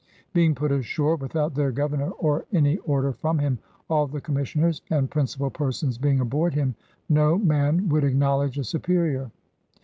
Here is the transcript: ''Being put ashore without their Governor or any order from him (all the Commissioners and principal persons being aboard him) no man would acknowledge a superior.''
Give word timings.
''Being 0.33 0.55
put 0.55 0.71
ashore 0.71 1.15
without 1.15 1.53
their 1.53 1.71
Governor 1.71 2.09
or 2.17 2.47
any 2.51 2.77
order 2.77 3.13
from 3.13 3.37
him 3.37 3.59
(all 3.87 4.07
the 4.07 4.19
Commissioners 4.19 4.81
and 4.89 5.11
principal 5.11 5.51
persons 5.51 5.99
being 5.99 6.19
aboard 6.19 6.55
him) 6.55 6.73
no 7.07 7.37
man 7.37 7.87
would 7.89 8.03
acknowledge 8.03 8.57
a 8.57 8.63
superior.'' 8.63 9.29